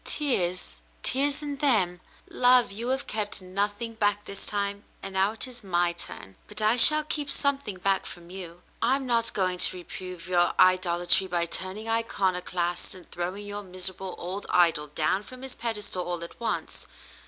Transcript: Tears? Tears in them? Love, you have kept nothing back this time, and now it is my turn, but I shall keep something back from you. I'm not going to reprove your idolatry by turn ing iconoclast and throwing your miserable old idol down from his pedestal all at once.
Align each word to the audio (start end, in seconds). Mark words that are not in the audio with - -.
Tears? 0.03 0.81
Tears 1.03 1.43
in 1.43 1.57
them? 1.57 2.01
Love, 2.27 2.71
you 2.71 2.87
have 2.87 3.05
kept 3.05 3.39
nothing 3.39 3.93
back 3.93 4.25
this 4.25 4.47
time, 4.47 4.83
and 5.03 5.13
now 5.13 5.33
it 5.33 5.45
is 5.47 5.63
my 5.63 5.91
turn, 5.93 6.37
but 6.47 6.59
I 6.59 6.75
shall 6.75 7.03
keep 7.03 7.29
something 7.29 7.77
back 7.77 8.07
from 8.07 8.31
you. 8.31 8.63
I'm 8.81 9.05
not 9.05 9.31
going 9.35 9.59
to 9.59 9.77
reprove 9.77 10.25
your 10.27 10.59
idolatry 10.59 11.27
by 11.27 11.45
turn 11.45 11.77
ing 11.77 11.87
iconoclast 11.87 12.95
and 12.95 13.11
throwing 13.11 13.45
your 13.45 13.61
miserable 13.61 14.15
old 14.17 14.47
idol 14.49 14.87
down 14.87 15.21
from 15.21 15.43
his 15.43 15.53
pedestal 15.53 16.03
all 16.03 16.23
at 16.23 16.39
once. 16.39 16.87